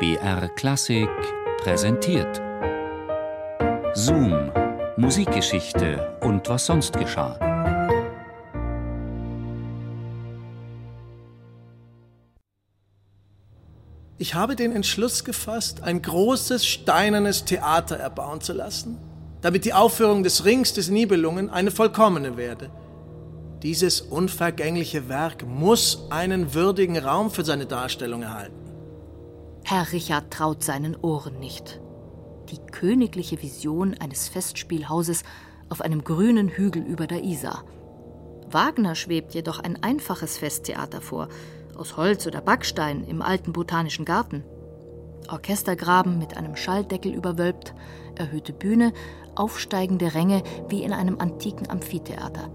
[0.00, 1.10] BR Klassik
[1.58, 2.40] präsentiert.
[3.92, 4.50] Zoom,
[4.96, 7.38] Musikgeschichte und was sonst geschah.
[14.16, 18.96] Ich habe den Entschluss gefasst, ein großes steinernes Theater erbauen zu lassen,
[19.42, 22.70] damit die Aufführung des Rings des Nibelungen eine vollkommene werde.
[23.62, 28.69] Dieses unvergängliche Werk muss einen würdigen Raum für seine Darstellung erhalten.
[29.64, 31.80] Herr Richard traut seinen Ohren nicht.
[32.50, 35.22] Die königliche Vision eines Festspielhauses
[35.68, 37.64] auf einem grünen Hügel über der Isar.
[38.50, 41.28] Wagner schwebt jedoch ein einfaches Festtheater vor,
[41.76, 44.42] aus Holz oder Backstein im alten botanischen Garten.
[45.28, 47.74] Orchestergraben mit einem Schalldeckel überwölbt,
[48.16, 48.92] erhöhte Bühne,
[49.36, 52.50] aufsteigende Ränge wie in einem antiken Amphitheater.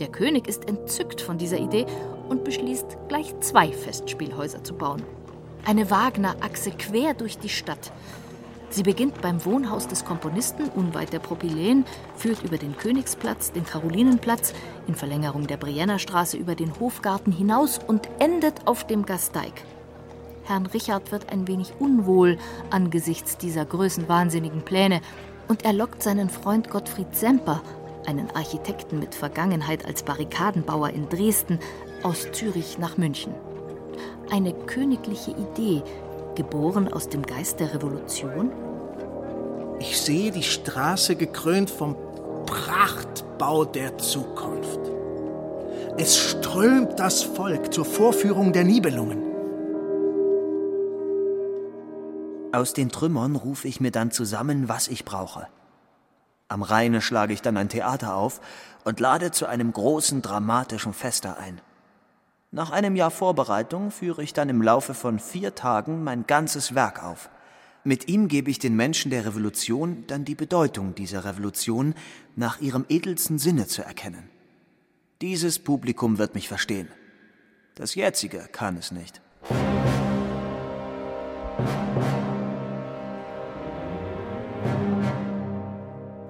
[0.00, 1.86] Der König ist entzückt von dieser Idee
[2.28, 5.04] und beschließt, gleich zwei Festspielhäuser zu bauen.
[5.64, 7.92] Eine Wagner-Achse quer durch die Stadt.
[8.70, 11.84] Sie beginnt beim Wohnhaus des Komponisten unweit der Propyläen,
[12.16, 14.54] führt über den Königsplatz, den Karolinenplatz,
[14.88, 19.52] in Verlängerung der Briennerstraße über den Hofgarten hinaus und endet auf dem Gasteig.
[20.44, 22.38] Herrn Richard wird ein wenig unwohl
[22.70, 25.00] angesichts dieser größenwahnsinnigen Pläne
[25.46, 27.62] und er lockt seinen Freund Gottfried Semper,
[28.06, 31.60] einen Architekten mit Vergangenheit als Barrikadenbauer in Dresden,
[32.02, 33.32] aus Zürich nach München.
[34.32, 35.82] Eine königliche Idee,
[36.36, 38.50] geboren aus dem Geist der Revolution?
[39.78, 41.96] Ich sehe die Straße gekrönt vom
[42.46, 44.80] Prachtbau der Zukunft.
[45.98, 49.22] Es strömt das Volk zur Vorführung der Nibelungen.
[52.52, 55.46] Aus den Trümmern rufe ich mir dann zusammen, was ich brauche.
[56.48, 58.40] Am Rheine schlage ich dann ein Theater auf
[58.84, 61.60] und lade zu einem großen dramatischen Feste ein.
[62.54, 67.02] Nach einem Jahr Vorbereitung führe ich dann im Laufe von vier Tagen mein ganzes Werk
[67.02, 67.30] auf.
[67.82, 71.94] Mit ihm gebe ich den Menschen der Revolution dann die Bedeutung dieser Revolution
[72.36, 74.28] nach ihrem edelsten Sinne zu erkennen.
[75.22, 76.88] Dieses Publikum wird mich verstehen.
[77.74, 79.22] Das jetzige kann es nicht.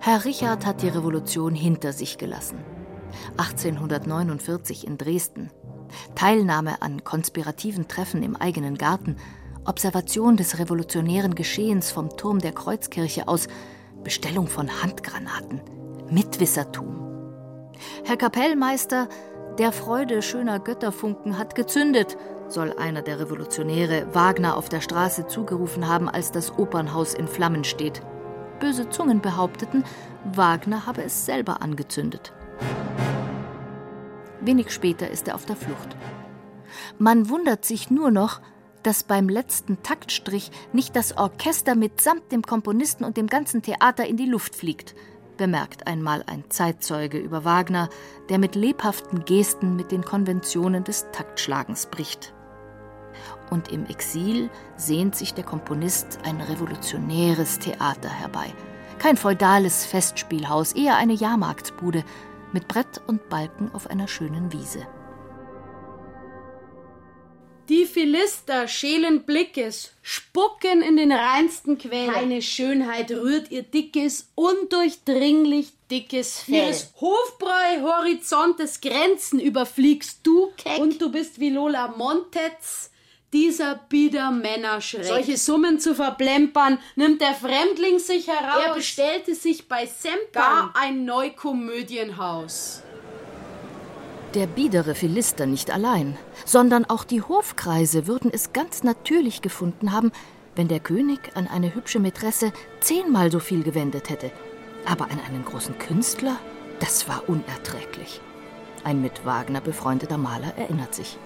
[0.00, 2.56] Herr Richard hat die Revolution hinter sich gelassen.
[3.36, 5.50] 1849 in Dresden.
[6.14, 9.16] Teilnahme an konspirativen Treffen im eigenen Garten,
[9.64, 13.48] Observation des revolutionären Geschehens vom Turm der Kreuzkirche aus,
[14.04, 15.60] Bestellung von Handgranaten,
[16.10, 16.96] Mitwissertum.
[18.04, 19.08] Herr Kapellmeister,
[19.58, 22.16] der Freude schöner Götterfunken hat gezündet,
[22.48, 27.64] soll einer der Revolutionäre Wagner auf der Straße zugerufen haben, als das Opernhaus in Flammen
[27.64, 28.02] steht.
[28.60, 29.84] Böse Zungen behaupteten,
[30.34, 32.32] Wagner habe es selber angezündet.
[34.46, 35.96] Wenig später ist er auf der Flucht.
[36.98, 38.40] Man wundert sich nur noch,
[38.84, 44.16] dass beim letzten Taktstrich nicht das Orchester mitsamt dem Komponisten und dem ganzen Theater in
[44.16, 44.94] die Luft fliegt,
[45.36, 47.88] bemerkt einmal ein Zeitzeuge über Wagner,
[48.28, 52.32] der mit lebhaften Gesten mit den Konventionen des Taktschlagens bricht.
[53.50, 58.54] Und im Exil sehnt sich der Komponist ein revolutionäres Theater herbei.
[58.98, 62.02] Kein feudales Festspielhaus, eher eine Jahrmarktsbude,
[62.52, 64.86] mit Brett und Balken auf einer schönen Wiese.
[67.68, 72.12] Die Philister schälen Blickes, spucken in den reinsten Quellen.
[72.12, 76.66] Keine Schönheit rührt ihr dickes, undurchdringlich dickes Fell.
[76.66, 80.78] Ihres Hofbräu Horizontes Grenzen überfliegst du, Keck.
[80.78, 82.92] Und du bist wie Lola Montez,
[83.32, 85.04] dieser bieder Männerschreck.
[85.04, 88.62] Solche Summen zu verplempern, nimmt der Fremdling sich heraus.
[88.66, 92.82] Er bestellte sich bei Semper gar ein Neukomödienhaus.
[94.34, 100.12] Der biedere Philister nicht allein, sondern auch die Hofkreise würden es ganz natürlich gefunden haben,
[100.54, 104.30] wenn der König an eine hübsche Mätresse zehnmal so viel gewendet hätte.
[104.84, 106.36] Aber an einen großen Künstler,
[106.80, 108.20] das war unerträglich.
[108.84, 111.18] Ein mit Wagner befreundeter Maler erinnert sich.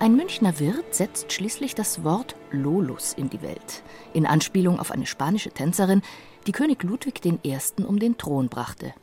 [0.00, 3.82] Ein Münchner Wirt setzt schließlich das Wort Lolus in die Welt,
[4.12, 6.02] in Anspielung auf eine spanische Tänzerin,
[6.46, 7.58] die König Ludwig I.
[7.84, 8.94] um den Thron brachte.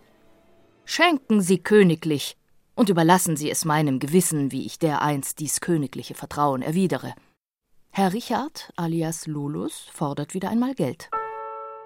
[0.86, 2.38] Schenken Sie königlich
[2.76, 7.14] und überlassen Sie es meinem Gewissen, wie ich dereinst dies königliche Vertrauen erwidere.
[7.90, 11.10] Herr Richard alias Lolus fordert wieder einmal Geld.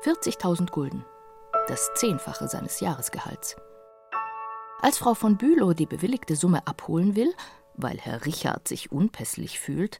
[0.03, 1.05] 40.000 Gulden,
[1.67, 3.55] das Zehnfache seines Jahresgehalts.
[4.81, 7.33] Als Frau von Bülow die bewilligte Summe abholen will,
[7.81, 9.99] weil Herr Richard sich unpässlich fühlt,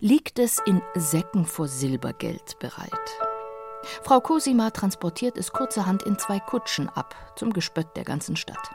[0.00, 2.92] liegt es in Säcken vor Silbergeld bereit.
[4.02, 8.70] Frau Cosima transportiert es kurzerhand in zwei Kutschen ab, zum Gespött der ganzen Stadt.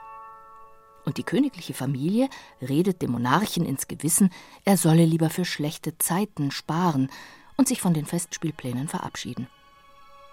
[1.05, 2.29] Und die königliche Familie
[2.61, 4.31] redet dem Monarchen ins Gewissen,
[4.63, 7.09] er solle lieber für schlechte Zeiten sparen
[7.57, 9.47] und sich von den Festspielplänen verabschieden.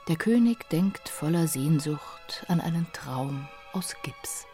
[0.08, 4.46] Der König denkt voller Sehnsucht an einen Traum aus Gips.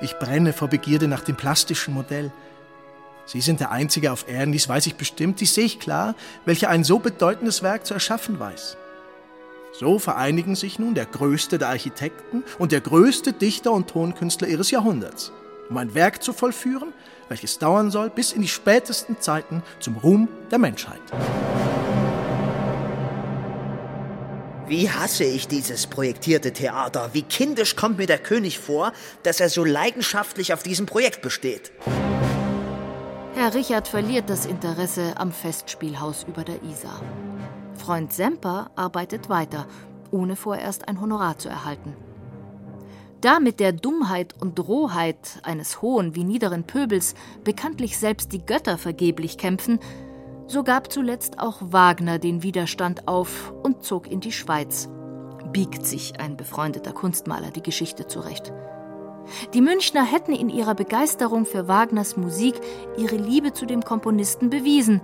[0.00, 2.30] Ich brenne vor Begierde nach dem plastischen Modell.
[3.26, 6.14] Sie sind der Einzige auf Erden, dies weiß ich bestimmt, dies sehe ich klar,
[6.44, 8.76] welcher ein so bedeutendes Werk zu erschaffen weiß.
[9.72, 14.70] So vereinigen sich nun der größte der Architekten und der größte Dichter und Tonkünstler ihres
[14.70, 15.32] Jahrhunderts,
[15.68, 16.92] um ein Werk zu vollführen,
[17.28, 21.02] welches dauern soll bis in die spätesten Zeiten zum Ruhm der Menschheit.
[24.68, 27.08] Wie hasse ich dieses projektierte Theater?
[27.14, 28.92] Wie kindisch kommt mir der König vor,
[29.22, 31.72] dass er so leidenschaftlich auf diesem Projekt besteht.
[33.34, 37.00] Herr Richard verliert das Interesse am Festspielhaus über der Isar.
[37.76, 39.66] Freund Semper arbeitet weiter,
[40.10, 41.96] ohne vorerst ein Honorar zu erhalten.
[43.22, 48.76] Da mit der Dummheit und Rohheit eines hohen wie niederen Pöbels bekanntlich selbst die Götter
[48.76, 49.80] vergeblich kämpfen,
[50.48, 54.88] so gab zuletzt auch Wagner den Widerstand auf und zog in die Schweiz.
[55.52, 58.52] Biegt sich ein befreundeter Kunstmaler die Geschichte zurecht.
[59.52, 62.54] Die Münchner hätten in ihrer Begeisterung für Wagners Musik
[62.96, 65.02] ihre Liebe zu dem Komponisten bewiesen,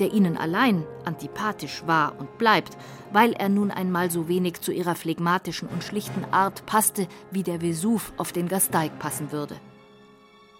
[0.00, 2.76] der ihnen allein antipathisch war und bleibt,
[3.10, 7.62] weil er nun einmal so wenig zu ihrer phlegmatischen und schlichten Art passte, wie der
[7.62, 9.56] Vesuv auf den Gasteig passen würde.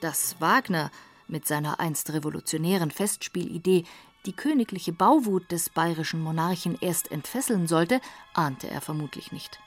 [0.01, 0.91] Dass Wagner
[1.29, 3.85] mit seiner einst revolutionären Festspielidee
[4.27, 8.01] die königliche Bauwut des bayerischen Monarchen erst entfesseln sollte,
[8.33, 9.59] ahnte er vermutlich nicht.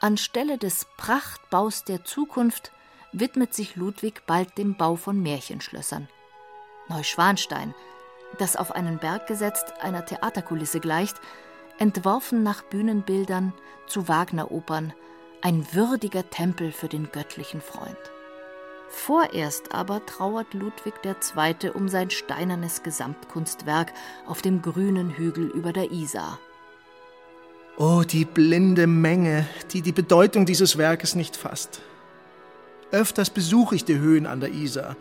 [0.00, 2.72] Anstelle des Prachtbaus der Zukunft
[3.12, 6.08] widmet sich Ludwig bald dem Bau von Märchenschlössern.
[6.88, 7.74] Neuschwanstein,
[8.38, 11.20] das auf einen Berg gesetzt einer Theaterkulisse gleicht,
[11.78, 13.52] entworfen nach Bühnenbildern
[13.86, 14.92] zu Wagner-Opern,
[15.40, 17.98] ein würdiger Tempel für den göttlichen Freund.
[18.94, 21.70] Vorerst aber trauert Ludwig II.
[21.70, 23.92] um sein steinernes Gesamtkunstwerk
[24.26, 26.38] auf dem grünen Hügel über der Isar.
[27.78, 31.80] Oh, die blinde Menge, die die Bedeutung dieses Werkes nicht fasst.
[32.92, 34.94] Öfters besuche ich die Höhen an der Isar.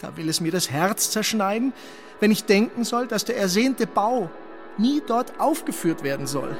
[0.00, 1.72] Da will es mir das Herz zerschneiden,
[2.18, 4.28] wenn ich denken soll, dass der ersehnte Bau
[4.78, 6.56] nie dort aufgeführt werden soll.